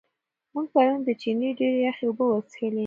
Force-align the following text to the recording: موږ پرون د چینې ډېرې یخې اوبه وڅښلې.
موږ 0.53 0.67
پرون 0.73 0.99
د 1.07 1.09
چینې 1.21 1.49
ډېرې 1.59 1.79
یخې 1.87 2.05
اوبه 2.07 2.25
وڅښلې. 2.27 2.79